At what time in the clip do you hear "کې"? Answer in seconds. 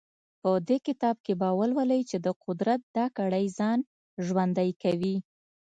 1.25-1.33